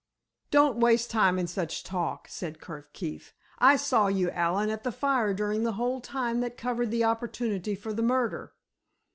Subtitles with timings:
[0.49, 3.35] "Don't waste time in such talk," said Curt Keefe.
[3.59, 7.75] "I saw you, Allen, at the fire during the whole time that covered the opportunity
[7.75, 8.53] for the murder."